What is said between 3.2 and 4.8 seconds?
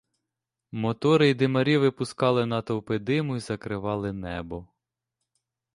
й закривали небо.